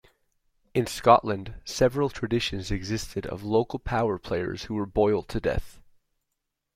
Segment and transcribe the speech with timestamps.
[0.73, 5.79] In Scotland, several traditions existed of local power players who were boiled to death.